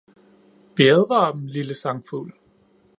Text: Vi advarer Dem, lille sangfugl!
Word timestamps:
Vi 0.79 0.87
advarer 0.93 1.31
Dem, 1.37 1.45
lille 1.57 1.73
sangfugl! 1.83 2.33